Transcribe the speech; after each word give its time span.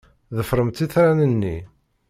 Ḍefremt 0.37 0.83
itran-nni. 0.85 1.57